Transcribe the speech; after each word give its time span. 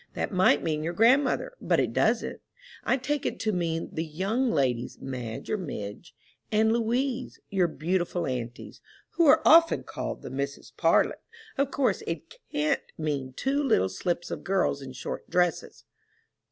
"That 0.15 0.31
might 0.31 0.63
mean 0.63 0.81
your 0.83 0.93
grandmother, 0.93 1.51
but 1.61 1.79
it 1.79 1.93
doesn't! 1.93 2.41
I 2.83 2.97
take 2.97 3.23
it 3.23 3.39
to 3.41 3.51
mean 3.51 3.89
the 3.93 4.03
young 4.03 4.49
ladies, 4.49 4.97
Madge 4.99 5.47
(or 5.51 5.59
Mig) 5.59 6.05
and 6.51 6.73
Louise, 6.73 7.39
your 7.51 7.67
beautiful 7.67 8.25
aunties, 8.25 8.81
who 9.11 9.27
are 9.27 9.43
often 9.45 9.83
called 9.83 10.23
'the 10.23 10.31
Misses 10.31 10.73
Parlin.' 10.75 11.17
Of 11.55 11.69
course 11.69 12.01
it 12.07 12.33
can't 12.51 12.81
mean 12.97 13.33
two 13.33 13.61
little 13.61 13.89
slips 13.89 14.31
of 14.31 14.43
girls 14.43 14.81
in 14.81 14.93
short 14.93 15.29
dresses!" 15.29 15.83